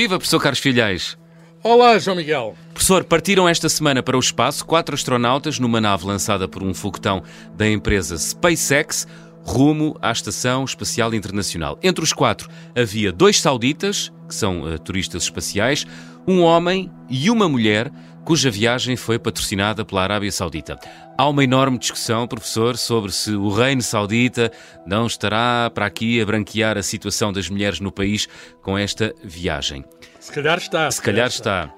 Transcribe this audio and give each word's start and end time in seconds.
Viva, 0.00 0.16
professor 0.16 0.40
Carlos 0.40 0.60
Filhais! 0.60 1.18
Olá, 1.62 1.98
João 1.98 2.16
Miguel. 2.16 2.56
Professor, 2.72 3.04
partiram 3.04 3.46
esta 3.46 3.68
semana 3.68 4.02
para 4.02 4.16
o 4.16 4.18
espaço 4.18 4.64
quatro 4.64 4.94
astronautas 4.94 5.58
numa 5.58 5.78
nave 5.78 6.06
lançada 6.06 6.48
por 6.48 6.62
um 6.62 6.72
foguetão 6.72 7.22
da 7.54 7.68
empresa 7.68 8.16
SpaceX 8.16 9.06
rumo 9.44 9.94
à 10.00 10.10
Estação 10.10 10.64
Espacial 10.64 11.12
Internacional. 11.12 11.78
Entre 11.82 12.02
os 12.02 12.14
quatro 12.14 12.48
havia 12.74 13.12
dois 13.12 13.38
sauditas, 13.38 14.10
que 14.26 14.34
são 14.34 14.62
uh, 14.62 14.78
turistas 14.78 15.24
espaciais, 15.24 15.86
um 16.26 16.40
homem 16.40 16.90
e 17.10 17.30
uma 17.30 17.46
mulher 17.46 17.92
cuja 18.24 18.50
viagem 18.50 18.96
foi 18.96 19.18
patrocinada 19.18 19.84
pela 19.84 20.02
Arábia 20.02 20.30
Saudita. 20.30 20.78
Há 21.16 21.28
uma 21.28 21.44
enorme 21.44 21.78
discussão, 21.78 22.26
professor, 22.26 22.76
sobre 22.76 23.12
se 23.12 23.32
o 23.32 23.50
reino 23.50 23.82
saudita 23.82 24.50
não 24.86 25.06
estará 25.06 25.70
para 25.74 25.84
aqui 25.84 26.20
a 26.20 26.24
branquear 26.24 26.78
a 26.78 26.82
situação 26.82 27.32
das 27.32 27.48
mulheres 27.50 27.80
no 27.80 27.92
país 27.92 28.26
com 28.62 28.78
esta 28.78 29.14
viagem. 29.22 29.84
Se 30.18 30.32
calhar 30.32 30.58
está. 30.58 30.90
Se 30.90 31.02
calhar 31.02 31.28
está. 31.28 31.74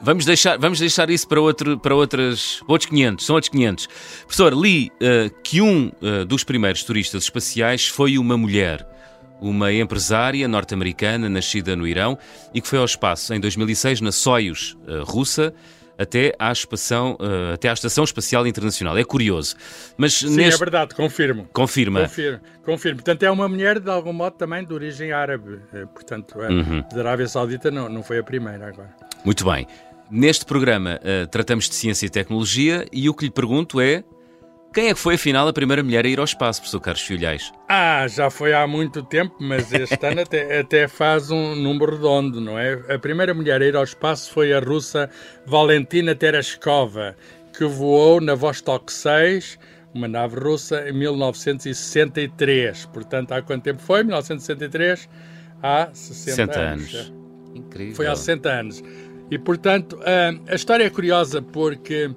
vamos, 0.00 0.24
deixar, 0.24 0.58
vamos 0.58 0.78
deixar 0.78 1.10
isso 1.10 1.26
para, 1.28 1.40
outro, 1.40 1.78
para 1.78 1.94
outras, 1.94 2.62
outros 2.66 2.88
500. 2.88 3.26
São 3.26 3.34
outros 3.34 3.48
500. 3.50 3.86
Professor, 4.26 4.54
li 4.54 4.90
uh, 5.02 5.30
que 5.42 5.60
um 5.60 5.90
uh, 6.00 6.24
dos 6.24 6.44
primeiros 6.44 6.82
turistas 6.82 7.24
espaciais 7.24 7.86
foi 7.86 8.18
uma 8.18 8.36
mulher 8.36 8.86
uma 9.40 9.72
empresária 9.72 10.46
norte-americana 10.48 11.28
nascida 11.28 11.76
no 11.76 11.86
Irão 11.86 12.18
e 12.54 12.60
que 12.60 12.68
foi 12.68 12.78
ao 12.78 12.84
espaço 12.84 13.34
em 13.34 13.40
2006 13.40 14.00
na 14.00 14.12
Soyuz 14.12 14.76
uh, 14.86 15.02
russa 15.04 15.52
até 15.98 16.34
à, 16.38 16.52
espação, 16.52 17.16
uh, 17.20 17.54
até 17.54 17.68
à 17.68 17.72
Estação 17.72 18.04
Espacial 18.04 18.46
Internacional. 18.46 18.96
É 18.98 19.04
curioso. 19.04 19.56
Mas 19.96 20.14
Sim, 20.14 20.34
é 20.34 20.36
neste... 20.36 20.54
é 20.54 20.58
verdade, 20.58 20.94
confirmo. 20.94 21.48
Confirma. 21.52 22.02
Confirmo, 22.02 22.40
confirmo. 22.64 22.96
Portanto, 22.96 23.22
é 23.22 23.30
uma 23.30 23.48
mulher, 23.48 23.80
de 23.80 23.90
algum 23.90 24.12
modo, 24.12 24.36
também 24.36 24.64
de 24.64 24.72
origem 24.72 25.12
árabe. 25.12 25.60
Eh, 25.72 25.86
portanto, 25.86 26.42
é, 26.42 26.48
uhum. 26.48 26.84
da 26.92 27.00
Arábia 27.00 27.26
Saudita 27.26 27.70
não, 27.70 27.88
não 27.88 28.02
foi 28.02 28.18
a 28.18 28.22
primeira 28.22 28.68
agora. 28.68 28.94
Muito 29.24 29.44
bem. 29.44 29.66
Neste 30.10 30.44
programa 30.44 31.00
uh, 31.02 31.26
tratamos 31.28 31.68
de 31.68 31.74
ciência 31.74 32.06
e 32.06 32.10
tecnologia 32.10 32.86
e 32.92 33.08
o 33.08 33.14
que 33.14 33.24
lhe 33.24 33.30
pergunto 33.30 33.80
é 33.80 34.04
quem 34.76 34.88
é 34.88 34.92
que 34.92 35.00
foi, 35.00 35.14
afinal, 35.14 35.48
a 35.48 35.54
primeira 35.54 35.82
mulher 35.82 36.04
a 36.04 36.08
ir 36.08 36.18
ao 36.18 36.26
espaço, 36.26 36.60
professor 36.60 36.80
Carlos 36.80 37.00
Filhais? 37.00 37.50
Ah, 37.66 38.06
já 38.08 38.28
foi 38.28 38.52
há 38.52 38.66
muito 38.66 39.02
tempo, 39.02 39.34
mas 39.40 39.72
este 39.72 40.06
ano 40.06 40.20
até, 40.20 40.58
até, 40.60 40.86
faz 40.86 41.30
um 41.30 41.56
número 41.56 41.92
redondo, 41.92 42.42
não 42.42 42.58
é? 42.58 42.74
A 42.94 42.98
primeira 42.98 43.32
mulher 43.32 43.62
a 43.62 43.64
ir 43.64 43.74
ao 43.74 43.84
espaço 43.84 44.30
foi 44.30 44.52
a 44.52 44.60
russa 44.60 45.08
Valentina 45.46 46.14
Tereshkova, 46.14 47.16
que 47.56 47.64
voou 47.64 48.20
na 48.20 48.34
Vostok 48.34 48.92
6, 48.92 49.58
uma 49.94 50.06
nave 50.06 50.38
russa, 50.38 50.86
em 50.86 50.92
1963. 50.92 52.84
Portanto, 52.92 53.32
há 53.32 53.40
quanto 53.40 53.62
tempo 53.62 53.80
foi? 53.80 54.02
1963? 54.04 55.08
Há 55.62 55.88
60, 55.90 56.52
60 56.52 56.60
anos. 56.60 56.94
anos. 56.94 57.14
Incrível. 57.54 57.94
Foi 57.94 58.06
há 58.06 58.14
60 58.14 58.48
anos. 58.50 58.84
E, 59.30 59.38
portanto, 59.38 59.98
a 60.46 60.54
história 60.54 60.84
é 60.84 60.90
curiosa 60.90 61.40
porque 61.40 62.10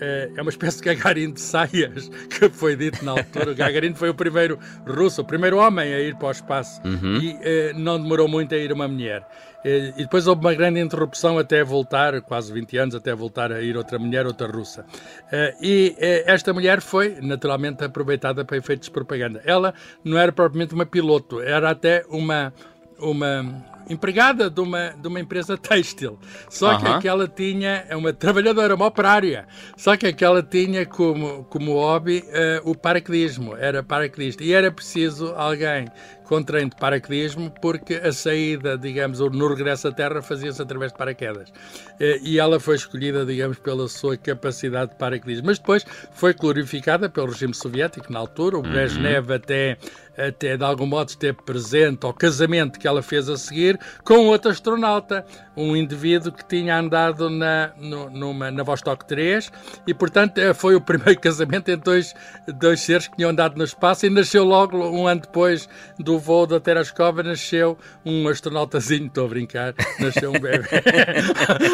é, 0.00 0.30
é 0.36 0.42
uma 0.42 0.50
espécie 0.50 0.78
de 0.78 0.84
Gagarin 0.84 1.32
de 1.32 1.40
saias, 1.40 2.08
que 2.30 2.48
foi 2.48 2.76
dito 2.76 3.04
na 3.04 3.12
altura. 3.12 3.52
O 3.52 3.54
Gagarin 3.54 3.94
foi 3.94 4.10
o 4.10 4.14
primeiro 4.14 4.58
russo, 4.86 5.22
o 5.22 5.24
primeiro 5.24 5.58
homem 5.58 5.92
a 5.92 6.00
ir 6.00 6.16
para 6.16 6.28
o 6.28 6.30
espaço. 6.30 6.80
Uhum. 6.84 7.16
E 7.16 7.38
eh, 7.42 7.72
não 7.74 8.00
demorou 8.00 8.28
muito 8.28 8.54
a 8.54 8.58
ir 8.58 8.72
uma 8.72 8.88
mulher. 8.88 9.26
Eh, 9.64 9.92
e 9.96 10.02
depois 10.02 10.26
houve 10.26 10.40
uma 10.40 10.54
grande 10.54 10.80
interrupção 10.80 11.38
até 11.38 11.62
voltar, 11.64 12.20
quase 12.22 12.52
20 12.52 12.78
anos, 12.78 12.94
até 12.94 13.14
voltar 13.14 13.52
a 13.52 13.60
ir 13.60 13.76
outra 13.76 13.98
mulher, 13.98 14.26
outra 14.26 14.46
russa. 14.46 14.84
Eh, 15.30 15.54
e 15.60 15.96
esta 16.26 16.52
mulher 16.52 16.80
foi, 16.80 17.18
naturalmente, 17.20 17.84
aproveitada 17.84 18.44
para 18.44 18.56
efeitos 18.56 18.86
de 18.88 18.92
propaganda. 18.92 19.42
Ela 19.44 19.74
não 20.04 20.18
era 20.18 20.32
propriamente 20.32 20.74
uma 20.74 20.86
piloto, 20.86 21.40
era 21.40 21.70
até 21.70 22.04
uma 22.08 22.52
uma 22.98 23.44
empregada 23.88 24.50
de 24.50 24.60
uma, 24.60 24.90
de 24.90 25.08
uma 25.08 25.20
empresa 25.20 25.56
têxtil. 25.58 26.18
Só 26.48 26.78
que 26.78 26.86
aquela 26.86 27.28
tinha, 27.28 27.84
é 27.88 27.96
uma 27.96 28.12
trabalhadora, 28.12 28.74
uma 28.74 28.86
operária. 28.86 29.46
Só 29.76 29.96
que 29.96 30.06
aquela 30.06 30.42
tinha 30.42 30.86
como, 30.86 31.44
como 31.44 31.74
hobby 31.74 32.24
uh, 32.26 32.70
o 32.70 32.74
paraquedismo, 32.74 33.56
era 33.56 33.82
paraquedista. 33.82 34.42
E 34.42 34.52
era 34.52 34.70
preciso 34.70 35.32
alguém 35.36 35.86
com 36.26 36.42
treino 36.42 36.70
de 36.70 36.76
paraquedismo, 36.76 37.50
porque 37.62 37.94
a 37.94 38.12
saída, 38.12 38.76
digamos, 38.76 39.20
no 39.20 39.48
regresso 39.48 39.88
à 39.88 39.92
Terra 39.92 40.20
fazia-se 40.20 40.60
através 40.60 40.92
de 40.92 40.98
paraquedas. 40.98 41.50
Uh, 41.50 42.18
e 42.22 42.38
ela 42.38 42.58
foi 42.58 42.76
escolhida, 42.76 43.24
digamos, 43.24 43.58
pela 43.58 43.88
sua 43.88 44.16
capacidade 44.16 44.90
de 44.90 44.96
paraquedismo. 44.98 45.46
Mas 45.46 45.58
depois 45.58 45.84
foi 46.12 46.34
glorificada 46.34 47.08
pelo 47.08 47.28
regime 47.28 47.54
soviético 47.54 48.12
na 48.12 48.18
altura, 48.18 48.56
o 48.56 48.62
uhum. 48.62 48.70
Brezhnev 48.70 49.32
até 49.32 49.78
até 50.16 50.56
de 50.56 50.64
algum 50.64 50.86
modo 50.86 51.08
esteve 51.10 51.38
presente 51.44 52.04
ao 52.06 52.12
casamento 52.12 52.78
que 52.78 52.88
ela 52.88 53.02
fez 53.02 53.28
a 53.28 53.36
seguir 53.36 53.78
com 54.02 54.26
outro 54.26 54.50
astronauta, 54.50 55.24
um 55.56 55.76
indivíduo 55.76 56.32
que 56.32 56.44
tinha 56.44 56.78
andado 56.78 57.28
na, 57.28 57.72
no, 57.78 58.10
numa, 58.10 58.50
na 58.50 58.62
Vostok 58.62 59.04
3 59.06 59.50
e, 59.86 59.94
portanto, 59.94 60.38
eh, 60.38 60.54
foi 60.54 60.74
o 60.74 60.80
primeiro 60.80 61.18
casamento 61.20 61.68
entre 61.70 61.84
dois, 61.84 62.14
dois 62.58 62.80
seres 62.80 63.08
que 63.08 63.16
tinham 63.16 63.30
andado 63.30 63.56
no 63.56 63.64
espaço 63.64 64.06
e 64.06 64.10
nasceu 64.10 64.44
logo, 64.44 64.78
um 64.78 65.06
ano 65.06 65.20
depois 65.20 65.68
do 65.98 66.15
voo 66.18 66.46
da 66.46 66.60
Tereshkova, 66.60 67.22
nasceu 67.22 67.78
um 68.04 68.28
astronautazinho, 68.28 69.06
estou 69.06 69.26
a 69.26 69.28
brincar, 69.28 69.74
nasceu 69.98 70.30
um 70.30 70.38
bebê. 70.38 70.68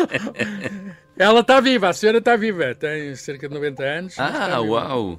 ela 1.16 1.40
está 1.40 1.60
viva, 1.60 1.88
a 1.88 1.92
senhora 1.92 2.18
está 2.18 2.36
viva, 2.36 2.74
tem 2.74 3.14
cerca 3.14 3.48
de 3.48 3.54
90 3.54 3.82
anos. 3.82 4.18
Ah, 4.18 4.60
uau! 4.60 5.18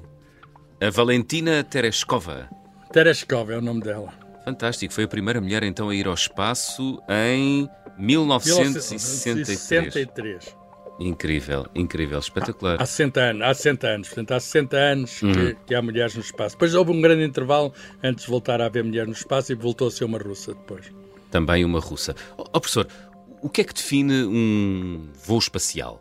A 0.80 0.90
Valentina 0.90 1.64
Tereshkova. 1.64 2.48
Tereshkov 2.92 3.50
é 3.50 3.58
o 3.58 3.60
nome 3.60 3.80
dela. 3.80 4.12
Fantástico. 4.44 4.92
Foi 4.92 5.04
a 5.04 5.08
primeira 5.08 5.40
mulher 5.40 5.62
então 5.62 5.88
a 5.88 5.94
ir 5.94 6.06
ao 6.06 6.14
espaço 6.14 7.00
em 7.08 7.68
1963. 7.96 9.34
1963. 9.34 10.63
Incrível, 10.98 11.66
incrível, 11.74 12.18
espetacular. 12.18 12.80
Há 12.80 12.86
60 12.86 13.20
anos, 13.20 13.42
há 13.42 13.54
60 13.54 13.86
anos, 13.86 14.08
portanto, 14.08 14.32
há 14.32 14.40
60 14.40 14.76
anos 14.76 15.22
uhum. 15.22 15.32
que, 15.32 15.54
que, 15.66 15.74
há 15.74 15.82
mulheres 15.82 16.14
no 16.14 16.20
espaço. 16.20 16.54
Depois 16.54 16.74
houve 16.74 16.92
um 16.92 17.00
grande 17.00 17.24
intervalo 17.24 17.72
antes 18.02 18.24
de 18.24 18.30
voltar 18.30 18.60
a 18.60 18.66
haver 18.66 18.84
mulher 18.84 19.06
no 19.06 19.12
espaço 19.12 19.50
e 19.50 19.54
voltou 19.56 19.88
a 19.88 19.90
ser 19.90 20.04
uma 20.04 20.18
russa 20.18 20.54
depois. 20.54 20.92
Também 21.30 21.64
uma 21.64 21.80
russa. 21.80 22.14
Ó 22.38 22.44
oh, 22.52 22.60
professor, 22.60 22.86
o 23.42 23.48
que 23.48 23.62
é 23.62 23.64
que 23.64 23.74
define 23.74 24.24
um 24.24 25.08
voo 25.26 25.38
espacial? 25.38 26.00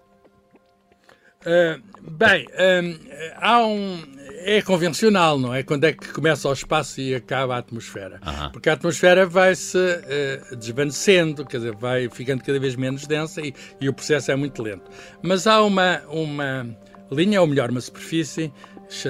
Uh, 1.42 1.82
bem, 2.02 2.48
um, 2.48 3.00
há 3.36 3.66
um. 3.66 4.02
É 4.46 4.62
convencional, 4.62 5.40
não 5.40 5.54
é? 5.54 5.64
Quando 5.64 5.86
é 5.86 5.94
que 5.94 6.12
começa 6.12 6.50
o 6.50 6.54
espaço 6.54 7.00
e 7.00 7.16
acaba 7.16 7.56
a 7.56 7.58
atmosfera. 7.60 8.20
Porque 8.52 8.70
a 8.70 8.74
atmosfera 8.74 9.26
vai-se 9.26 9.78
uh, 9.78 10.56
desvanecendo, 10.56 11.46
quer 11.46 11.58
dizer, 11.58 11.76
vai 11.76 12.10
ficando 12.10 12.44
cada 12.44 12.60
vez 12.60 12.76
menos 12.76 13.08
densa 13.08 13.42
e, 13.42 13.54
e, 13.80 13.88
o 13.88 13.94
processo 13.94 14.32
é 14.32 14.36
muito 14.36 14.62
lento. 14.62 14.90
Mas 15.22 15.48
há 15.48 15.62
uma, 15.64 16.02
uma 16.10 16.68
linha, 17.12 17.42
ou 17.42 17.48
melhor, 17.48 17.72
uma 17.72 17.82
superfície, 17.82 18.52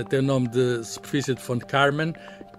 tem 0.10 0.20
o 0.20 0.24
nome 0.24 0.48
de 0.50 0.84
superfície 0.84 1.34
de 1.34 1.42
Fonte 1.42 1.66
Carmen, 1.66 2.14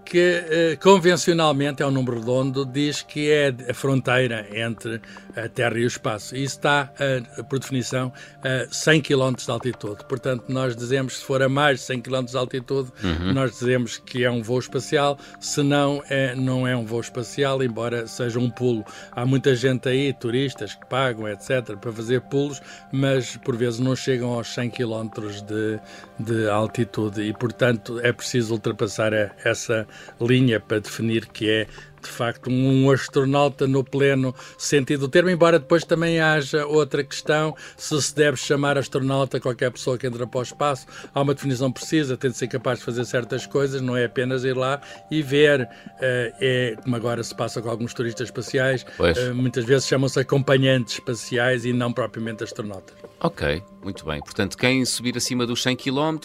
que 0.05 0.45
eh, 0.49 0.77
convencionalmente 0.81 1.83
é 1.83 1.87
um 1.87 1.91
número 1.91 2.19
redondo, 2.19 2.67
diz 2.67 3.03
que 3.03 3.31
é 3.31 3.55
a 3.69 3.75
fronteira 3.75 4.47
entre 4.53 5.01
a 5.37 5.49
Terra 5.49 5.79
e 5.79 5.85
o 5.85 5.87
espaço. 5.87 6.35
E 6.35 6.43
isso 6.43 6.57
está, 6.57 6.93
eh, 6.99 7.23
por 7.49 7.59
definição, 7.59 8.13
a 8.43 8.73
100 8.73 9.01
km 9.01 9.35
de 9.35 9.51
altitude. 9.51 10.05
Portanto, 10.09 10.45
nós 10.49 10.77
dizemos, 10.77 11.19
se 11.19 11.25
for 11.25 11.43
a 11.43 11.49
mais 11.49 11.81
de 11.81 11.87
100 11.87 12.03
km 12.03 12.25
de 12.25 12.37
altitude, 12.37 12.93
uhum. 13.03 13.33
nós 13.33 13.53
dizemos 13.53 13.99
que 13.99 14.25
é 14.25 14.31
um 14.31 14.43
voo 14.43 14.59
espacial, 14.59 15.19
se 15.41 15.63
não, 15.63 16.03
é, 16.09 16.35
não 16.35 16.67
é 16.67 16.77
um 16.77 16.85
voo 16.85 17.01
espacial, 17.01 17.63
embora 17.63 18.07
seja 18.07 18.39
um 18.39 18.51
pulo. 18.51 18.85
Há 19.13 19.25
muita 19.27 19.55
gente 19.55 19.89
aí, 19.89 20.13
turistas, 20.13 20.75
que 20.75 20.87
pagam, 20.87 21.29
etc., 21.29 21.77
para 21.81 21.93
fazer 21.93 22.21
pulos, 22.23 22.61
mas 22.93 23.37
por 23.39 23.57
vezes 23.57 23.81
não 23.81 23.97
chegam 23.97 24.33
aos 24.33 24.53
100 24.55 24.71
km 24.71 25.09
de, 25.47 25.81
de 26.19 26.49
altitude 26.49 27.23
e, 27.23 27.33
portanto, 27.33 28.01
é 28.01 28.13
preciso 28.13 28.55
ultrapassar 28.55 29.13
essa 29.45 29.87
linha 30.21 30.61
para 30.61 30.81
definir 30.81 31.27
que 31.27 31.51
é 31.51 31.67
de 32.09 32.15
facto 32.15 32.51
um 32.51 32.91
astronauta 32.91 33.67
no 33.67 33.83
pleno 33.83 34.35
sentido 34.57 35.01
do 35.01 35.09
termo, 35.09 35.31
embora 35.31 35.59
depois 35.59 35.85
também 35.85 36.21
haja 36.21 36.67
outra 36.67 37.03
questão, 37.03 37.55
se 37.77 38.01
se 38.01 38.15
deve 38.15 38.37
chamar 38.37 38.79
astronauta 38.79 39.41
qualquer 39.41 39.71
pessoa 39.71 39.99
que 39.99 40.07
entra 40.07 40.27
para 40.27 40.41
o 40.41 40.43
espaço, 40.43 40.87
há 41.15 41.21
uma 41.21 41.35
definição 41.35 41.71
precisa, 41.71 42.17
tem 42.17 42.31
de 42.31 42.37
ser 42.37 42.49
capaz 42.49 42.79
de 42.79 42.85
fazer 42.85 43.05
certas 43.05 43.47
coisas, 43.47 43.81
não 43.81 43.97
é 43.97 44.05
apenas 44.05 44.45
ir 44.45 44.57
lá 44.57 44.81
e 45.11 45.23
ver, 45.23 45.63
uh, 45.63 45.69
é 46.01 46.77
como 46.83 46.97
agora 46.97 47.23
se 47.23 47.35
passa 47.35 47.61
com 47.61 47.71
alguns 47.71 47.95
turistas 47.95 48.29
espaciais, 48.29 48.85
uh, 48.99 49.35
muitas 49.35 49.65
vezes 49.65 49.87
chamam-se 49.87 50.19
acompanhantes 50.21 50.95
espaciais 50.95 51.65
e 51.65 51.73
não 51.73 51.93
propriamente 51.93 52.45
astronautas. 52.45 52.95
Ok, 53.21 53.63
muito 53.83 54.05
bem. 54.05 54.21
Portanto, 54.21 54.57
quem 54.57 54.85
subir 54.85 55.17
acima 55.17 55.47
dos 55.47 55.63
100 55.63 55.77
km 55.77 56.19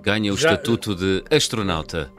ganha 0.00 0.32
o 0.32 0.36
Já, 0.36 0.52
estatuto 0.52 0.94
de 0.94 1.24
astronauta. 1.30 2.10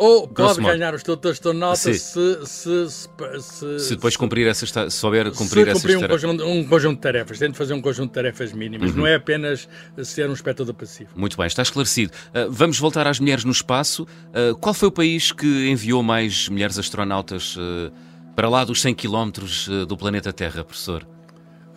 Ou 0.00 0.26
pode 0.26 0.62
ganhar 0.62 0.94
o 0.94 0.96
estatuto 0.96 1.28
de 1.28 1.32
astronauta 1.32 1.76
se 1.76 1.98
se, 1.98 2.46
se, 2.46 3.78
se, 3.78 3.90
depois 3.90 4.16
cumprir 4.16 4.46
essas 4.46 4.70
se 4.70 4.90
souber 4.90 5.30
cumprir 5.30 5.66
se 5.66 5.72
cumprir 5.74 5.98
um 5.98 6.08
conjunto, 6.08 6.44
um 6.44 6.64
conjunto 6.64 6.96
de 6.96 7.02
tarefas. 7.02 7.38
Tem 7.38 7.50
de 7.50 7.58
fazer 7.58 7.74
um 7.74 7.82
conjunto 7.82 8.08
de 8.08 8.14
tarefas 8.14 8.50
mínimas. 8.54 8.92
Uhum. 8.92 8.96
Não 8.96 9.06
é 9.06 9.16
apenas 9.16 9.68
ser 10.02 10.30
um 10.30 10.32
espectador 10.32 10.74
passivo. 10.74 11.10
Muito 11.14 11.36
bem, 11.36 11.46
está 11.46 11.60
esclarecido. 11.60 12.14
Uh, 12.28 12.50
vamos 12.50 12.78
voltar 12.78 13.06
às 13.06 13.20
mulheres 13.20 13.44
no 13.44 13.52
espaço. 13.52 14.04
Uh, 14.04 14.56
qual 14.56 14.72
foi 14.72 14.88
o 14.88 14.92
país 14.92 15.32
que 15.32 15.68
enviou 15.68 16.02
mais 16.02 16.48
mulheres 16.48 16.78
astronautas 16.78 17.56
uh, 17.56 17.92
para 18.34 18.48
lá 18.48 18.64
dos 18.64 18.80
100 18.80 18.94
km 18.94 19.30
do 19.86 19.98
planeta 19.98 20.32
Terra, 20.32 20.64
professor? 20.64 21.06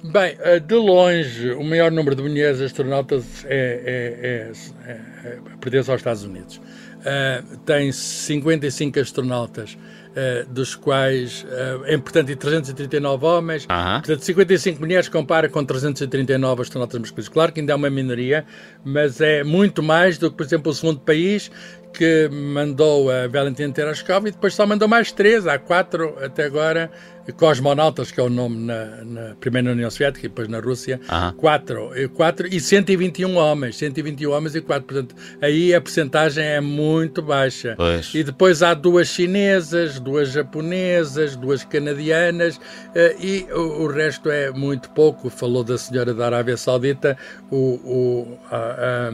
Bem, 0.04 0.36
de 0.68 0.76
longe, 0.76 1.52
o 1.52 1.64
maior 1.64 1.90
número 1.90 2.14
de 2.14 2.22
mulheres 2.22 2.60
astronautas 2.60 3.46
é, 3.46 4.52
é, 4.86 4.92
é, 4.92 4.92
é 5.30 5.38
pertence 5.62 5.90
aos 5.90 6.02
Estados 6.02 6.24
Unidos. 6.24 6.58
Uh, 6.58 7.58
tem 7.66 7.92
55 7.92 9.00
astronautas 9.00 9.78
uh, 9.78 10.50
dos 10.50 10.76
quais, 10.76 11.44
uh, 11.44 11.86
é 11.86 11.96
importante, 11.96 12.32
e 12.32 12.36
339 12.36 13.26
homens, 13.26 13.66
uh 13.66 13.68
-huh. 13.68 14.00
portanto, 14.00 14.24
55 14.24 14.80
mulheres 14.80 15.10
compara 15.10 15.50
com 15.50 15.66
339 15.66 16.62
astronautas 16.62 17.00
masculinos. 17.00 17.30
Claro 17.30 17.52
que 17.52 17.60
ainda 17.60 17.74
é 17.74 17.76
uma 17.76 17.90
minoria, 17.90 18.46
mas 18.86 19.20
é 19.20 19.44
muito 19.44 19.84
mais 19.84 20.18
do 20.18 20.32
que, 20.32 20.38
por 20.38 20.46
exemplo, 20.46 20.72
o 20.72 20.76
segundo 20.76 21.00
país, 21.02 21.52
que 21.94 22.28
mandou 22.30 23.10
a 23.12 23.28
Valentina 23.28 23.72
Tereshkova 23.72 24.28
e 24.28 24.31
depois 24.31 24.56
só 24.56 24.66
mandou 24.66 24.88
mais 24.88 25.12
três, 25.12 25.45
há 25.45 25.60
quatro 25.60 26.18
até 26.22 26.45
agora, 26.45 26.92
cosmonautas, 27.38 28.12
que 28.12 28.19
é 28.19 28.24
o 28.24 28.30
nome 28.30 28.57
na, 28.66 28.86
na 29.06 29.36
primeiro 29.36 29.68
na 29.68 29.74
União 29.74 29.90
Soviética 29.90 30.25
e 30.25 30.30
depois 30.30 30.48
na 30.48 30.60
Rússia, 30.60 31.00
uh 31.07 31.13
-huh. 31.13 31.34
quatro, 31.36 31.92
quatro 32.13 32.48
e 32.48 32.60
121 32.60 33.36
homens, 33.36 33.78
121 33.78 34.31
homens 34.31 34.56
e 34.56 34.62
quatro, 34.62 34.88
portanto, 34.88 35.16
aí 35.42 35.74
a 35.74 35.80
percentagem 35.80 36.44
é 36.44 36.60
muito 36.60 37.22
baixa. 37.22 37.75
Pois. 37.78 38.13
E 38.13 38.24
depois 38.24 38.62
há 38.62 38.74
duas 38.74 39.07
chinesas, 39.07 40.00
duas 40.00 40.31
japonesas, 40.31 41.36
duas 41.36 41.63
canadianas 41.63 42.57
uh, 42.57 43.22
e 43.22 43.48
o, 43.54 43.84
o, 43.84 43.88
resto 43.88 44.30
é 44.30 44.51
muito 44.51 44.90
pouco. 44.90 45.30
Falou 45.30 45.63
da 45.63 45.78
senhora 45.78 46.13
da 46.13 46.25
Arábia 46.25 46.57
Saudita, 46.57 47.16
o, 47.50 47.57
o 47.57 48.40
a, 48.51 48.57
a, 48.57 49.12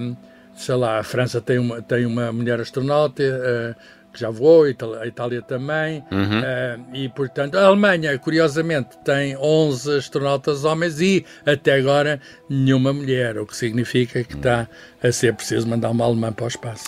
sei 0.60 0.76
lá, 0.76 1.00
a 1.00 1.04
França 1.04 1.40
tem 1.40 1.58
uma, 1.58 1.82
tem 1.82 2.06
uma 2.06 2.34
mulher 2.34 2.60
astronauta, 2.60 3.24
uh, 3.24 3.76
que 4.12 4.20
já 4.20 4.30
voou, 4.30 4.66
a 4.66 5.08
Itália 5.08 5.42
também, 5.42 6.04
uhum. 6.12 6.40
uh, 6.42 6.96
e 6.96 7.08
portanto 7.08 7.56
a 7.56 7.66
Alemanha, 7.66 8.18
curiosamente, 8.20 8.98
tem 9.06 9.38
11 9.38 9.98
astronautas 9.98 10.66
homens 10.66 11.00
e 11.00 11.26
até 11.46 11.76
agora 11.76 12.20
nenhuma 12.50 12.92
mulher, 12.92 13.38
o 13.38 13.46
que 13.46 13.56
significa 13.56 14.22
que 14.22 14.36
está 14.36 14.68
a 15.02 15.12
ser 15.14 15.34
preciso 15.34 15.66
mandar 15.66 15.92
uma 15.92 16.04
alemã 16.04 16.34
para 16.34 16.44
o 16.44 16.48
espaço. 16.50 16.88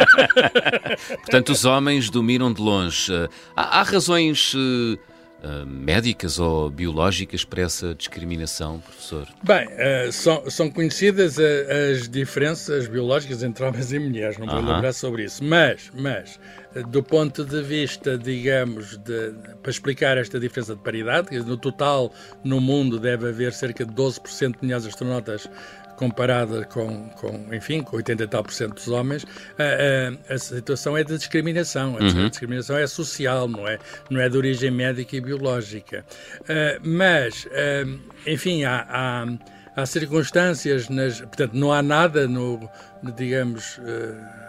portanto, 1.20 1.52
os 1.52 1.66
homens 1.66 2.08
dominam 2.08 2.50
de 2.50 2.62
longe. 2.62 3.12
Há, 3.54 3.80
há 3.80 3.82
razões. 3.82 4.54
Uh 4.54 4.98
uh, 5.46 5.66
médicas 5.66 6.38
ou 6.38 6.68
biológicas 6.70 7.44
para 7.44 7.62
essa 7.62 7.94
discriminação, 7.94 8.80
professor? 8.80 9.26
Bem, 9.42 9.66
uh, 9.66 10.12
são, 10.12 10.50
são 10.50 10.70
conhecidas 10.70 11.38
eh, 11.38 11.92
as 11.92 12.08
diferenças 12.08 12.88
biológicas 12.88 13.42
entre 13.42 13.64
homens 13.64 13.92
e 13.92 13.98
mulheres, 13.98 14.38
não 14.38 14.46
vou 14.46 14.56
uh 14.56 14.62
-huh. 14.62 14.74
lembrar 14.74 14.92
sobre 14.92 15.24
isso, 15.24 15.42
mas, 15.44 15.90
mas 15.94 16.38
do 16.84 17.02
ponto 17.02 17.44
de 17.44 17.62
vista, 17.62 18.18
digamos, 18.18 18.98
de, 18.98 19.32
para 19.62 19.70
explicar 19.70 20.18
esta 20.18 20.38
diferença 20.38 20.74
de 20.74 20.82
paridade, 20.82 21.38
no 21.40 21.56
total 21.56 22.12
no 22.44 22.60
mundo 22.60 22.98
deve 22.98 23.28
haver 23.28 23.52
cerca 23.52 23.84
de 23.84 23.92
12% 23.92 24.52
de 24.52 24.58
mulheres 24.62 24.86
astronautas 24.86 25.48
comparada 25.96 26.64
com, 26.64 27.08
com, 27.10 27.52
enfim, 27.52 27.82
com 27.82 27.96
80 27.96 28.22
e 28.22 28.26
tal 28.28 28.44
por 28.44 28.52
cento 28.52 28.74
dos 28.74 28.88
homens, 28.88 29.26
a, 29.58 30.30
a, 30.30 30.34
a, 30.34 30.38
situação 30.38 30.96
é 30.96 31.02
de 31.02 31.16
discriminação. 31.16 31.96
A 31.98 32.02
uhum. 32.02 32.28
discriminação 32.28 32.76
é 32.76 32.86
social, 32.86 33.48
não 33.48 33.66
é, 33.66 33.78
não 34.10 34.20
é 34.20 34.28
de 34.28 34.36
origem 34.36 34.70
médica 34.70 35.16
e 35.16 35.20
biológica. 35.20 36.04
Uh, 36.42 36.80
mas, 36.82 37.46
uh, 37.46 38.00
enfim, 38.26 38.64
há, 38.64 38.86
há, 38.88 39.26
há, 39.74 39.86
circunstâncias, 39.86 40.88
nas, 40.88 41.20
portanto, 41.20 41.54
não 41.54 41.72
há 41.72 41.82
nada 41.82 42.28
no, 42.28 42.68
digamos, 43.16 43.78
uh, 43.78 44.46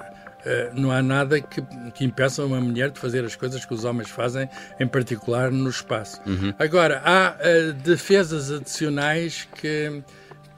não 0.73 0.91
há 0.91 1.01
nada 1.01 1.41
que, 1.41 1.61
que 1.93 2.05
impeça 2.05 2.43
uma 2.45 2.61
mulher 2.61 2.89
de 2.89 2.99
fazer 2.99 3.25
as 3.25 3.35
coisas 3.35 3.65
que 3.65 3.73
os 3.73 3.83
homens 3.83 4.09
fazem, 4.09 4.49
em 4.79 4.87
particular 4.87 5.51
no 5.51 5.69
espaço. 5.69 6.21
Uhum. 6.25 6.53
Agora, 6.57 7.01
há 7.03 7.35
defesas 7.83 8.49
adicionais 8.49 9.45
que 9.59 10.01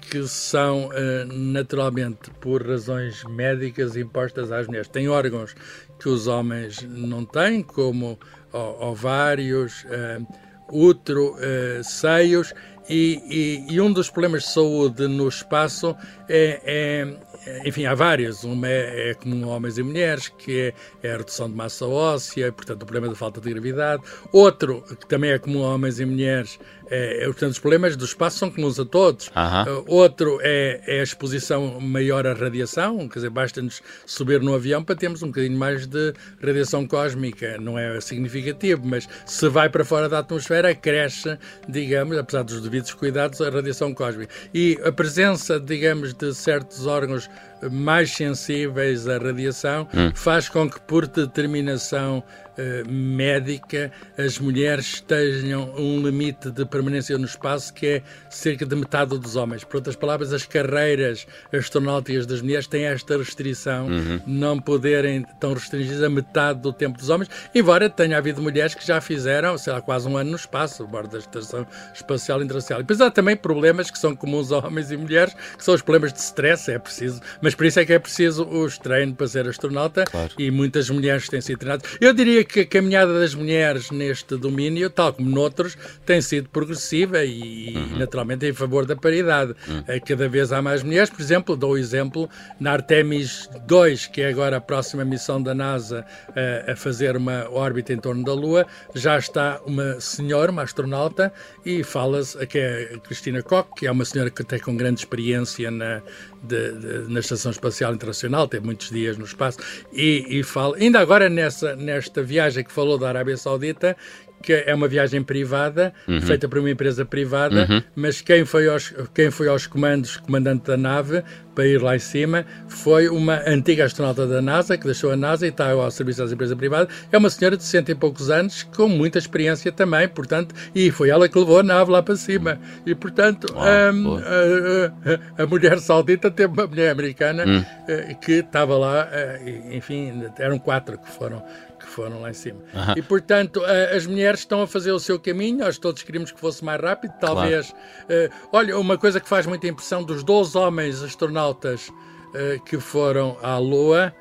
que 0.10 0.28
são 0.28 0.90
eh, 0.94 1.26
naturalmente 1.26 2.32
por 2.42 2.66
razões 2.66 3.24
médicas 3.26 3.96
impostas 3.96 4.52
às 4.52 4.68
mulheres. 4.68 4.88
Tem 4.88 5.08
órgãos 5.08 5.56
que 6.00 6.10
os 6.10 6.28
homens 6.28 6.82
não 6.82 7.26
têm, 7.26 7.62
como 7.62 8.18
ovários, 8.52 9.84
uh, 9.84 10.26
útero, 10.72 11.36
uh, 11.36 11.84
seios, 11.84 12.54
e, 12.90 13.22
e, 13.70 13.74
e, 13.76 13.82
um 13.82 13.94
dos 13.94 14.10
problemas 14.10 14.44
de 14.44 14.50
saúde 14.50 15.08
no 15.08 15.28
espaço 15.28 15.96
é, 16.28 16.60
é 16.66 17.30
enfim, 17.66 17.86
há 17.86 17.94
vários. 17.94 18.44
Uma 18.44 18.68
é, 18.68 19.12
é, 19.12 19.14
comum 19.14 19.50
a 19.50 19.56
homens 19.56 19.78
e 19.78 19.84
mulheres, 19.84 20.30
que 20.30 20.60
é, 20.60 20.74
é, 21.04 21.14
a 21.14 21.18
redução 21.18 21.50
de 21.50 21.56
massa 21.56 21.86
óssea, 21.86 22.52
portanto, 22.52 22.84
o 22.84 22.86
problema 22.86 23.08
da 23.08 23.16
falta 23.16 23.40
de 23.40 23.50
gravidade. 23.50 24.04
Outro, 24.32 24.82
que 24.82 25.08
também 25.08 25.32
é 25.32 25.40
comum 25.40 25.64
a 25.64 25.74
homens 25.74 26.00
e 26.00 26.06
mulheres, 26.06 26.60
é, 26.90 27.24
é, 27.24 27.26
portanto, 27.26 27.52
os 27.52 27.60
problemas 27.60 27.96
do 27.96 28.06
espaço 28.06 28.40
são 28.40 28.50
comuns 28.50 28.80
a 28.80 28.86
todos. 28.86 29.28
Uh, 29.28 29.84
outro 29.88 30.40
é, 30.42 30.82
é, 30.88 31.00
a 31.00 31.04
exposição 31.04 31.80
maior 31.80 32.26
à 32.26 32.34
radiação, 32.34 33.08
quer 33.08 33.20
dizer, 33.20 33.30
basta-nos 33.30 33.82
subir 34.06 34.42
no 34.42 34.54
avião 34.56 34.84
para 34.84 34.96
termos 34.96 35.22
um 35.22 35.28
bocadinho 35.28 35.58
mais 35.58 35.86
de 35.86 36.14
radiação 36.44 36.88
cósmica. 36.88 37.58
Não 37.60 37.78
é 37.78 38.02
significativo, 38.02 38.82
mas 38.84 39.08
se 39.26 39.48
vai 39.50 39.70
para 39.70 39.86
fora 39.86 40.10
da 40.10 40.20
atmosfera, 40.20 40.74
cresce, 40.74 41.38
digamos, 41.68 42.18
apesar 42.18 42.44
dos 42.44 42.62
devidos 42.62 42.94
cuidados, 42.94 43.40
a 43.42 43.50
radiação 43.50 43.94
cósmica. 43.94 44.34
E 44.54 44.80
a 44.84 44.92
presença, 44.92 45.60
digamos, 45.60 46.14
de 46.14 46.34
certos 46.34 46.88
órgãos 46.88 47.30
mais 47.72 48.12
sensíveis 48.12 49.08
à 49.08 49.18
radiação 49.18 49.88
hum. 49.94 50.12
faz 50.14 50.48
com 50.50 50.70
que, 50.70 50.80
por 50.82 51.08
determinação 51.08 52.24
eh, 52.60 52.84
médica 52.90 53.90
as 54.18 54.38
mulheres 54.38 55.00
tenham 55.00 55.74
um 55.78 56.06
limite 56.06 56.52
de 56.52 56.66
permanência 56.66 57.18
no 57.18 57.24
espaço 57.24 57.74
que 57.74 57.88
é 57.88 58.02
cerca 58.30 58.66
de 58.66 58.76
metade 58.76 59.18
dos 59.18 59.38
homens. 59.38 59.64
Por 59.64 59.78
outras 59.78 59.96
palavras, 59.96 60.34
as 60.34 60.46
carreiras 60.46 61.26
astronáuticas 61.54 62.26
das 62.26 62.42
mulheres 62.42 62.68
têm 62.68 62.84
esta 62.84 63.18
restrição, 63.18 63.88
uhum. 63.88 64.20
não 64.28 64.60
poderem 64.60 65.26
tão 65.40 65.54
restringidas 65.54 66.04
a 66.04 66.10
metade 66.10 66.60
do 66.60 66.74
tempo 66.74 66.98
dos 66.98 67.08
homens, 67.08 67.30
embora 67.56 67.90
tenha 67.90 68.18
havido 68.18 68.42
mulheres 68.42 68.76
que 68.76 68.86
já 68.86 69.00
fizeram, 69.00 69.58
sei 69.58 69.72
lá, 69.72 69.82
quase 69.82 70.10
um 70.10 70.18
ano 70.18 70.32
no 70.32 70.36
espaço, 70.36 70.84
a 70.84 70.86
bordo 70.86 71.12
da 71.12 71.20
Estação 71.20 71.66
Espacial 71.94 72.44
Internacional. 72.44 72.82
E 72.82 72.84
depois 72.84 73.00
há 73.00 73.10
também 73.10 73.38
problemas 73.38 73.90
que 73.90 73.98
são 73.98 74.14
comuns 74.14 74.52
a 74.52 74.58
homens 74.58 74.92
e 74.92 74.98
mulheres, 74.98 75.34
que 75.58 75.64
são 75.64 75.74
os 75.74 75.82
problemas 75.82 76.12
de 76.12 76.20
stress, 76.20 76.70
é 76.70 76.78
preciso, 76.78 77.22
mas 77.42 77.49
por 77.56 77.66
isso 77.66 77.80
é 77.80 77.86
que 77.86 77.94
é 77.94 78.00
preciso 78.00 78.44
os 78.44 78.78
treinos 78.78 79.16
para 79.16 79.28
ser 79.28 79.48
astronauta 79.48 80.06
claro. 80.06 80.32
e 80.38 80.52
muitas 80.52 80.90
mulheres 80.90 81.28
têm 81.28 81.42
sido 81.42 81.60
treinadas. 81.60 81.90
Eu 82.00 82.14
diria 82.14 82.44
que 82.44 82.62
a 82.62 82.66
caminhada 82.66 83.20
das 83.20 83.34
mulheres 83.34 83.92
neste 83.92 84.36
domínio, 84.36 84.90
tal 84.90 85.14
como 85.14 85.30
noutros, 85.30 85.78
tem 86.06 86.22
sido 86.22 86.50
progressiva 86.50 87.24
e, 87.24 87.74
uhum. 87.76 87.98
naturalmente, 87.98 88.46
em 88.46 88.54
favor 88.54 88.86
da 88.86 88.96
paridade. 88.96 89.56
Uhum. 89.68 89.84
Cada 90.06 90.28
vez 90.28 90.52
há 90.52 90.62
mais 90.62 90.84
mulheres, 90.84 91.10
por 91.10 91.22
exemplo, 91.22 91.56
dou 91.56 91.72
o 91.72 91.78
exemplo 91.78 92.30
na 92.60 92.72
Artemis 92.72 93.50
2, 93.66 94.08
que 94.08 94.22
é 94.22 94.30
agora 94.30 94.58
a 94.58 94.62
próxima 94.62 95.06
missão 95.06 95.42
da 95.42 95.54
NASA 95.54 96.06
a, 96.36 96.72
a 96.72 96.76
fazer 96.76 97.16
uma 97.16 97.50
órbita 97.50 97.94
em 97.94 97.98
torno 97.98 98.24
da 98.24 98.34
Lua, 98.34 98.66
já 98.94 99.18
está 99.18 99.60
uma 99.66 100.00
senhora, 100.00 100.52
uma 100.52 100.64
astronauta, 100.64 101.32
e 101.66 101.84
fala-se, 101.84 102.46
que 102.48 102.58
é 102.58 102.92
a 102.96 103.00
Cristina 103.00 103.42
Koch, 103.42 103.70
que 103.76 103.88
é 103.88 103.92
uma 103.92 104.06
senhora 104.06 104.30
que 104.30 104.44
tem 104.44 104.60
com 104.60 104.76
grande 104.76 105.00
experiência 105.02 105.70
na, 105.70 106.02
de, 106.44 106.72
de, 106.74 107.12
na 107.12 107.20
Estação 107.20 107.52
Espacial 107.52 107.94
Internacional, 107.94 108.48
teve 108.48 108.66
muitos 108.66 108.90
dias 108.90 109.18
no 109.18 109.26
espaço, 109.26 109.60
e, 109.92 110.40
e 110.40 110.44
fala, 110.44 110.78
ainda 110.78 111.00
agora 111.00 111.30
nessa, 111.30 111.76
nesta 111.76 112.22
viagem 112.24 112.64
que 112.64 112.72
falou 112.72 112.98
da 112.98 113.10
Arábia 113.10 113.38
Saudita, 113.38 113.96
que 114.42 114.54
é 114.54 114.74
uma 114.74 114.88
viagem 114.88 115.22
privada, 115.24 115.94
uhum. 116.08 116.22
feita 116.22 116.48
por 116.48 116.60
uma 116.60 116.70
empresa 116.70 117.06
privada, 117.06 117.68
uhum. 117.70 117.84
mas 117.96 118.22
quem 118.22 118.46
foi, 118.46 118.68
aos, 118.68 118.94
quem 119.14 119.30
foi 119.32 119.48
aos 119.48 119.68
comandos, 119.68 120.18
comandante 120.18 120.66
da 120.66 120.78
nave, 120.78 121.24
para 121.60 121.68
ir 121.68 121.82
lá 121.82 121.94
em 121.94 122.00
cima, 122.00 122.46
foi 122.70 123.10
uma 123.10 123.42
antiga 123.46 123.84
astronauta 123.84 124.26
da 124.26 124.42
NASA, 124.42 124.78
que 124.78 124.86
deixou 124.86 125.12
a 125.12 125.18
NASA 125.18 125.46
e 125.46 125.50
está 125.50 125.72
ao 125.72 125.92
serviço 125.92 126.20
das 126.20 126.32
empresas 126.32 126.58
privadas. 126.58 126.88
É 127.12 127.18
uma 127.18 127.30
senhora 127.30 127.58
de 127.58 127.64
60 127.64 127.92
e 127.92 127.96
poucos 127.96 128.30
anos, 128.30 128.64
com 128.64 128.88
muita 128.88 129.18
experiência 129.18 129.70
também, 129.70 130.08
portanto, 130.08 130.56
e 130.74 130.90
foi 130.90 131.10
ela 131.10 131.28
que 131.28 131.38
levou 131.38 131.60
a 131.60 131.64
nave 131.64 131.92
lá 131.92 132.02
para 132.02 132.16
cima. 132.16 132.58
E, 132.86 132.96
portanto, 132.96 133.54
um, 133.54 134.16
a, 134.16 135.42
a, 135.42 135.44
a, 135.44 135.48
mulher 135.48 135.80
saudita 135.80 136.32
teve 136.32 136.54
uma 136.54 136.66
mulher 136.66 136.92
americana 136.92 137.44
hum. 137.46 137.66
Eh, 137.90 138.16
que 138.22 138.34
estava 138.34 138.78
lá, 138.78 139.10
eh, 139.12 139.72
enfim, 139.72 140.24
eram 140.38 140.60
quatro 140.60 140.98
que 140.98 141.10
foram 141.10 141.44
foram 141.90 142.22
lá 142.22 142.30
em 142.30 142.34
cima. 142.34 142.60
Uhum. 142.74 142.94
E, 142.98 143.02
portanto, 143.02 143.62
as 143.96 144.06
mulheres 144.06 144.42
estão 144.42 144.62
a 144.62 144.68
fazer 144.68 144.92
o 144.92 145.00
seu 145.00 145.20
caminho, 145.20 145.60
nós 145.60 145.78
todos 145.78 146.04
queríamos 146.04 146.32
que 146.32 146.40
fosse 146.40 146.64
mais 146.64 146.82
rápido, 146.82 147.14
talvez. 147.20 147.72
Claro. 148.08 148.32
Uh, 148.32 148.50
olha, 148.52 148.78
uma 148.78 148.98
coisa 148.98 149.20
que 149.20 149.28
faz 149.28 149.46
muita 149.46 149.68
impressão 149.68 150.04
dos 150.04 150.24
12 150.24 150.58
homens 150.58 151.02
astronautas 151.04 151.90
uh, 151.90 152.64
que 152.66 152.80
foram 152.80 153.38
à 153.42 153.58
Lua. 153.58 154.14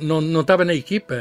Não, 0.00 0.20
não 0.20 0.40
estava 0.40 0.64
na 0.64 0.74
equipa, 0.74 1.14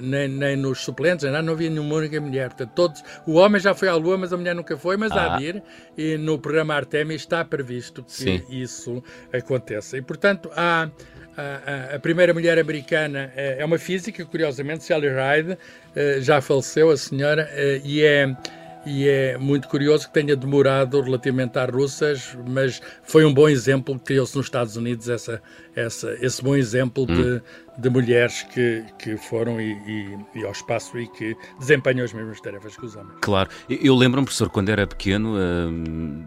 nem, 0.00 0.26
nem 0.26 0.56
nos 0.56 0.80
suplentes, 0.80 1.30
não, 1.30 1.42
não 1.42 1.52
havia 1.52 1.70
nenhuma 1.70 1.94
única 1.94 2.20
mulher. 2.20 2.48
Portanto, 2.48 2.72
todos, 2.74 3.04
o 3.24 3.34
homem 3.34 3.60
já 3.60 3.72
foi 3.72 3.86
à 3.88 3.94
Lua, 3.94 4.18
mas 4.18 4.32
a 4.32 4.36
mulher 4.36 4.54
nunca 4.54 4.76
foi, 4.76 4.96
mas 4.96 5.12
ah. 5.12 5.34
há 5.34 5.38
de 5.38 5.44
ir. 5.44 5.62
E 5.96 6.16
no 6.16 6.38
programa 6.38 6.74
Artemis 6.74 7.20
está 7.20 7.44
previsto 7.44 8.02
que 8.02 8.12
Sim. 8.12 8.42
isso 8.48 9.02
aconteça. 9.32 9.96
E, 9.96 10.02
portanto, 10.02 10.50
há, 10.56 10.90
a, 11.40 11.94
a, 11.96 11.98
primeira 11.98 12.34
mulher 12.34 12.58
americana 12.58 13.32
é, 13.36 13.60
é, 13.60 13.64
uma 13.64 13.78
física, 13.78 14.24
curiosamente, 14.24 14.84
Sally 14.84 15.08
Ride, 15.08 15.52
uh, 15.52 16.20
já 16.20 16.40
faleceu 16.40 16.90
a 16.90 16.96
senhora, 16.96 17.48
uh, 17.52 17.86
e 17.86 18.02
é 18.02 18.36
e 18.86 19.06
é 19.06 19.36
muito 19.36 19.68
curioso 19.68 20.06
que 20.06 20.14
tenha 20.14 20.34
demorado 20.34 21.00
relativamente 21.00 21.58
às 21.58 21.70
russas, 21.70 22.38
mas 22.46 22.80
foi 23.02 23.24
um 23.24 23.34
bom 23.34 23.48
exemplo, 23.48 23.98
criou-se 23.98 24.34
nos 24.34 24.46
Estados 24.46 24.76
Unidos 24.76 25.08
essa, 25.10 25.42
essa, 25.76 26.16
esse 26.20 26.42
bom 26.42 26.56
exemplo 26.56 27.04
hum. 27.04 27.14
de, 27.14 27.42
de 27.76 27.90
mulheres 27.90 28.44
que, 28.44 28.84
que 28.98 29.16
foram 29.18 29.60
e, 29.60 29.72
e, 29.72 30.18
e, 30.36 30.44
ao 30.44 30.52
espaço 30.52 30.98
e 30.98 31.06
que 31.08 31.36
desempenham 31.58 32.04
as 32.04 32.14
mesmas 32.14 32.40
tarefas 32.40 32.76
que 32.76 32.86
os 32.86 32.96
homens. 32.96 33.18
Claro. 33.20 33.50
Eu 33.68 33.94
lembro-me, 33.94 34.24
professor, 34.24 34.48
quando 34.48 34.70
era 34.70 34.86
pequeno. 34.86 35.36
Hum, 35.36 36.24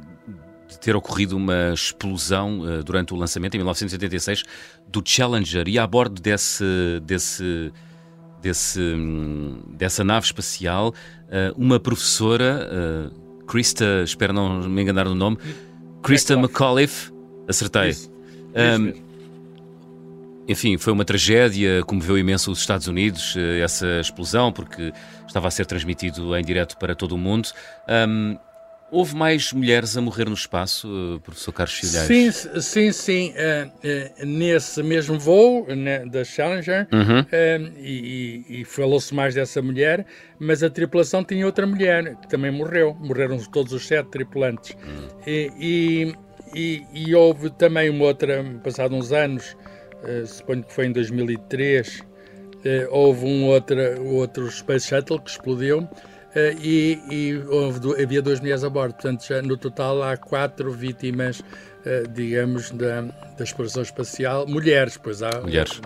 ter 0.81 0.95
ocorrido 0.95 1.37
uma 1.37 1.71
explosão 1.73 2.61
uh, 2.61 2.83
durante 2.83 3.13
o 3.13 3.15
lançamento, 3.17 3.53
em 3.53 3.59
1986, 3.59 4.43
do 4.87 5.01
Challenger, 5.05 5.67
e 5.67 5.77
a 5.77 5.85
bordo 5.85 6.19
desse, 6.19 6.99
desse, 7.03 7.71
desse, 8.41 8.81
hum, 8.81 9.61
dessa 9.69 10.03
nave 10.03 10.25
espacial 10.25 10.89
uh, 10.89 10.93
uma 11.55 11.79
professora, 11.79 12.67
uh, 12.67 13.45
Krista, 13.45 14.01
espero 14.03 14.33
não 14.33 14.67
me 14.67 14.81
enganar 14.81 15.05
no 15.05 15.15
nome, 15.15 15.37
Krista 16.01 16.35
McAuliffe, 16.35 17.11
acertei. 17.47 17.89
Isso. 17.89 18.11
Um, 18.79 19.11
enfim, 20.47 20.77
foi 20.77 20.91
uma 20.91 21.05
tragédia, 21.05 21.83
comoveu 21.85 22.17
imenso 22.17 22.51
os 22.51 22.59
Estados 22.59 22.87
Unidos, 22.87 23.35
essa 23.63 24.01
explosão, 24.01 24.51
porque 24.51 24.91
estava 25.27 25.47
a 25.47 25.51
ser 25.51 25.65
transmitido 25.65 26.35
em 26.35 26.43
direto 26.43 26.77
para 26.77 26.95
todo 26.95 27.13
o 27.13 27.17
mundo. 27.17 27.49
Um, 27.87 28.37
Houve 28.91 29.15
mais 29.15 29.53
mulheres 29.53 29.95
a 29.95 30.01
morrer 30.01 30.25
no 30.25 30.33
espaço, 30.33 31.15
eh, 31.15 31.19
professor 31.23 31.53
Carlos 31.53 31.75
Filhais? 31.75 32.07
Sim, 32.07 32.59
sim, 32.59 32.91
sim. 32.91 33.29
Uh, 33.31 33.67
uh, 33.67 34.25
nesse 34.25 34.83
mesmo 34.83 35.17
voo 35.17 35.65
né, 35.73 36.05
da 36.05 36.25
Challenger, 36.25 36.89
uhum. 36.91 37.21
uh, 37.21 37.79
e, 37.79 38.43
e 38.49 38.65
falou-se 38.65 39.15
mais 39.15 39.33
dessa 39.33 39.61
mulher, 39.61 40.05
mas 40.37 40.61
a 40.61 40.69
tripulação 40.69 41.23
tinha 41.23 41.45
outra 41.45 41.65
mulher 41.65 42.17
que 42.17 42.27
também 42.27 42.51
morreu. 42.51 42.93
Morreram 42.99 43.37
todos 43.37 43.71
os 43.71 43.87
sete 43.87 44.09
tripulantes. 44.09 44.71
Uhum. 44.71 45.07
E, 45.25 46.13
e, 46.53 46.83
e, 46.93 47.15
houve 47.15 47.49
também 47.49 47.89
uma 47.89 48.03
outra, 48.03 48.43
passado 48.61 48.93
uns 48.93 49.13
anos, 49.13 49.55
suponho 50.27 50.63
que 50.63 50.73
foi 50.73 50.87
em 50.87 50.91
2003, 50.91 52.03
houve 52.89 53.25
um 53.25 53.45
outro, 53.45 53.77
outro 54.05 54.51
Space 54.51 54.89
Shuttle 54.89 55.21
que 55.21 55.29
explodiu 55.29 55.87
e, 56.61 56.99
e 57.09 57.43
houve, 57.47 58.01
havia 58.01 58.21
duas 58.21 58.39
mulheres 58.39 58.63
a 58.63 58.69
bordo. 58.69 58.93
Portanto, 58.93 59.25
já, 59.27 59.41
no 59.41 59.57
total 59.57 60.01
há 60.03 60.15
quatro 60.17 60.71
vítimas, 60.71 61.39
uh, 61.39 62.07
digamos, 62.09 62.71
da, 62.71 63.01
da 63.01 63.43
exploração 63.43 63.83
espacial. 63.83 64.47
Mulheres, 64.47 64.97
pois 64.97 65.21
há 65.21 65.41
mulheres. 65.41 65.81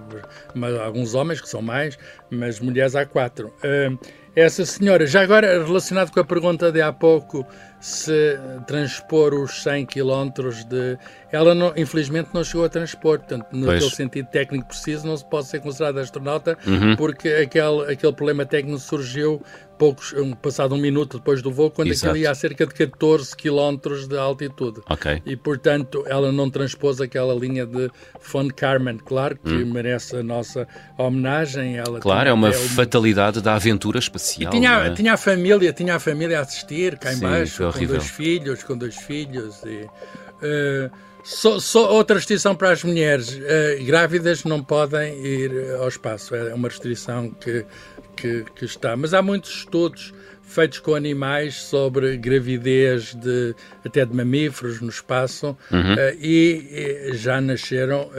Mas, 0.54 0.76
alguns 0.76 1.14
homens 1.14 1.42
que 1.42 1.50
são 1.50 1.62
mais, 1.62 1.98
mas 2.30 2.60
mulheres 2.60 2.96
há 2.96 3.06
quatro. 3.06 3.48
Uh, 3.64 3.98
essa 4.36 4.66
senhora, 4.66 5.08
já 5.08 5.22
agora 5.22 5.64
relacionado 5.64 6.12
com 6.12 6.20
a 6.20 6.26
pergunta 6.26 6.70
de 6.70 6.82
há 6.82 6.92
pouco, 6.92 7.48
se 7.80 8.40
transpor 8.66 9.34
os 9.34 9.62
100 9.64 9.86
km 9.86 10.30
de. 10.68 10.98
Ela, 11.32 11.54
não, 11.54 11.74
infelizmente, 11.76 12.30
não 12.34 12.44
chegou 12.44 12.66
a 12.66 12.70
transpor, 12.70 13.20
portanto, 13.20 13.48
no 13.52 13.66
pois. 13.66 13.84
sentido 13.94 14.28
técnico 14.28 14.68
preciso, 14.68 15.06
não 15.06 15.18
se 15.18 15.26
pode 15.26 15.48
ser 15.48 15.60
considerada 15.60 16.02
astronauta, 16.02 16.58
uhum. 16.66 16.96
porque 16.96 17.30
aquele, 17.30 17.92
aquele 17.92 18.14
problema 18.14 18.46
técnico 18.46 18.80
surgiu 18.80 19.42
poucos, 19.78 20.14
um, 20.14 20.34
passado 20.34 20.76
um 20.76 20.78
minuto 20.78 21.18
depois 21.18 21.42
do 21.42 21.52
voo, 21.52 21.70
quando 21.70 21.90
Exato. 21.90 22.08
aquilo 22.08 22.24
ia 22.24 22.32
a 22.32 22.36
cerca 22.36 22.66
de 22.66 22.74
14 22.74 23.36
km 23.36 24.08
de 24.08 24.18
altitude. 24.18 24.82
Okay. 24.90 25.22
E, 25.26 25.36
portanto, 25.36 26.04
ela 26.08 26.32
não 26.32 26.50
transpôs 26.50 27.00
aquela 27.02 27.34
linha 27.34 27.66
de 27.66 27.90
Von 28.22 28.48
Carmen. 28.50 28.98
Claro 28.98 29.38
que 29.38 29.54
hum. 29.54 29.74
merece 29.74 30.18
a 30.18 30.24
nossa 30.24 30.68
homenagem. 30.98 31.78
Ela 31.78 32.00
claro, 32.00 32.30
é 32.30 32.34
uma 32.34 32.52
fatalidade 32.52 33.42
da 33.42 33.56
aventura 33.56 34.00
espacial. 34.00 34.54
E 34.54 34.58
tinha, 34.58 34.72
é? 34.72 34.94
tinha 34.94 35.14
a 35.14 35.18
família, 35.18 35.74
tinha 35.74 35.96
a 35.96 36.00
família 36.00 36.40
a 36.40 36.42
assistir 36.42 36.98
cá 36.98 37.14
embaixo, 37.14 37.65
com 37.72 37.86
dois 37.86 38.10
filhos, 38.10 38.64
com 38.64 38.78
dois 38.78 38.96
filhos. 38.96 39.64
E, 39.64 39.84
uh, 39.84 40.92
só, 41.24 41.60
só, 41.60 41.92
outra 41.92 42.18
restrição 42.18 42.56
para 42.56 42.72
as 42.72 42.84
mulheres 42.84 43.34
uh, 43.34 43.84
grávidas 43.86 44.44
não 44.44 44.64
podem 44.64 45.26
ir 45.26 45.52
ao 45.80 45.88
espaço. 45.88 46.36
É 46.36 46.54
uma 46.54 46.68
restrição 46.68 47.32
que 47.32 47.66
que, 48.16 48.46
que 48.56 48.64
está. 48.64 48.96
Mas 48.96 49.14
há 49.14 49.22
muitos 49.22 49.52
estudos 49.52 50.14
feitos 50.42 50.80
com 50.80 50.96
animais 50.96 51.56
sobre 51.56 52.16
gravidez 52.16 53.14
de 53.14 53.54
até 53.84 54.06
de 54.06 54.16
mamíferos 54.16 54.80
no 54.80 54.88
espaço 54.88 55.58
uhum. 55.70 55.94
uh, 55.96 56.18
e, 56.18 57.10
e, 57.12 57.18
já 57.18 57.42
nasceram 57.42 58.10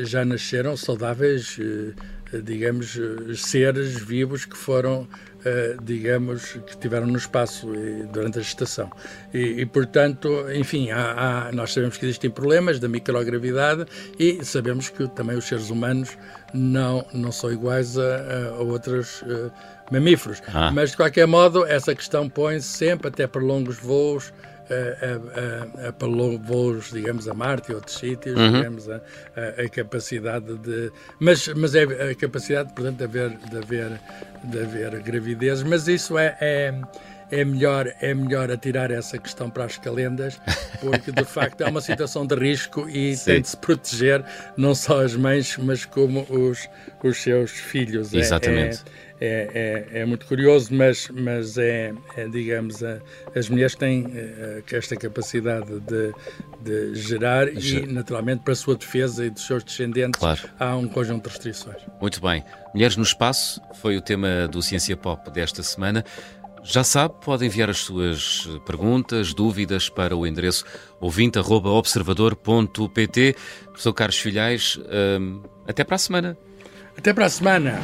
já 0.00 0.26
nasceram 0.26 0.76
saudáveis 0.76 1.58
digamos 2.44 2.98
seres 3.36 3.94
vivos 4.00 4.44
que 4.44 4.56
foram 4.56 5.08
digamos 5.82 6.52
que 6.52 6.72
estiveram 6.72 7.06
no 7.06 7.16
espaço 7.16 7.66
durante 8.12 8.38
a 8.38 8.42
gestação 8.42 8.90
e, 9.32 9.62
e 9.62 9.66
portanto 9.66 10.28
enfim 10.52 10.90
há, 10.90 11.46
há, 11.48 11.52
nós 11.52 11.72
sabemos 11.72 11.96
que 11.96 12.04
existem 12.04 12.30
problemas 12.30 12.78
da 12.78 12.86
microgravidade 12.88 13.86
e 14.18 14.44
sabemos 14.44 14.90
que 14.90 15.08
também 15.08 15.38
os 15.38 15.46
seres 15.46 15.70
humanos 15.70 16.16
não, 16.52 17.06
não 17.12 17.32
são 17.32 17.52
iguais 17.52 17.98
a, 17.98 18.50
a 18.50 18.60
outros 18.60 19.22
uh, 19.22 19.50
mamíferos. 19.90 20.42
Ah. 20.52 20.70
Mas, 20.72 20.90
de 20.90 20.96
qualquer 20.96 21.26
modo, 21.26 21.66
essa 21.66 21.94
questão 21.94 22.28
põe-se 22.28 22.68
sempre, 22.68 23.08
até 23.08 23.26
para 23.26 23.42
longos 23.42 23.78
voos, 23.78 24.32
a, 24.70 25.84
a, 25.84 25.88
a, 25.88 25.92
para 25.92 26.08
digamos, 26.92 27.28
a 27.28 27.34
Marte 27.34 27.72
e 27.72 27.74
outros 27.74 27.96
sítios, 27.96 28.38
uhum. 28.38 28.52
digamos, 28.52 28.88
a, 28.88 29.00
a, 29.58 29.68
capacidade 29.68 30.56
de. 30.58 30.92
Mas, 31.18 31.48
mas 31.48 31.74
é 31.74 31.82
a 31.82 32.14
capacidade, 32.14 32.72
portanto, 32.72 32.98
de 32.98 33.04
haver, 33.04 33.30
de 33.30 33.56
haver, 33.56 34.00
de 34.44 34.62
haver 34.62 35.02
gravidez, 35.02 35.62
mas 35.62 35.88
isso 35.88 36.18
é, 36.18 36.36
é 36.40 36.74
é 37.30 37.44
melhor, 37.44 37.92
é 38.00 38.14
melhor 38.14 38.50
atirar 38.50 38.90
essa 38.90 39.18
questão 39.18 39.48
para 39.50 39.64
as 39.64 39.76
calendas, 39.78 40.40
porque 40.80 41.12
de 41.12 41.24
facto 41.24 41.60
é 41.62 41.68
uma 41.68 41.80
situação 41.80 42.26
de 42.26 42.34
risco 42.34 42.88
e 42.88 43.16
Sim. 43.16 43.24
tem 43.24 43.42
de 43.42 43.48
se 43.48 43.56
proteger 43.56 44.24
não 44.56 44.74
só 44.74 45.02
as 45.02 45.14
mães, 45.14 45.56
mas 45.58 45.84
como 45.84 46.26
os, 46.28 46.68
os 47.02 47.18
seus 47.18 47.50
filhos. 47.50 48.12
É, 48.14 48.18
Exatamente. 48.18 48.80
É, 48.86 49.10
é, 49.20 49.98
é, 49.98 50.00
é 50.00 50.06
muito 50.06 50.24
curioso, 50.24 50.72
mas, 50.72 51.08
mas 51.10 51.58
é, 51.58 51.92
é 52.16 52.26
digamos, 52.26 52.82
a, 52.82 53.00
as 53.36 53.50
mulheres 53.50 53.74
têm 53.74 54.06
uh, 54.06 54.64
esta 54.72 54.96
capacidade 54.96 55.78
de, 55.80 56.14
de 56.62 56.94
gerar 56.94 57.48
e, 57.48 57.86
naturalmente, 57.86 58.42
para 58.42 58.54
a 58.54 58.56
sua 58.56 58.74
defesa 58.74 59.26
e 59.26 59.28
dos 59.28 59.46
seus 59.46 59.62
descendentes, 59.62 60.18
claro. 60.18 60.40
há 60.58 60.74
um 60.74 60.88
conjunto 60.88 61.24
de 61.24 61.28
restrições. 61.28 61.82
Muito 62.00 62.18
bem. 62.22 62.42
Mulheres 62.72 62.96
no 62.96 63.02
Espaço 63.02 63.60
foi 63.74 63.96
o 63.98 64.00
tema 64.00 64.48
do 64.48 64.62
Ciência 64.62 64.96
Pop 64.96 65.30
desta 65.30 65.62
semana. 65.62 66.02
Já 66.62 66.84
sabe, 66.84 67.14
pode 67.24 67.46
enviar 67.46 67.70
as 67.70 67.78
suas 67.78 68.46
perguntas, 68.66 69.32
dúvidas 69.34 69.88
para 69.88 70.14
o 70.16 70.26
endereço 70.26 70.64
ouvinte.observador.pt. 71.00 73.36
Professor 73.64 73.94
Carlos 73.94 74.18
Filhais, 74.18 74.78
hum, 75.20 75.40
até 75.66 75.82
para 75.84 75.96
a 75.96 75.98
semana. 75.98 76.36
Até 76.96 77.12
para 77.14 77.26
a 77.26 77.30
semana. 77.30 77.80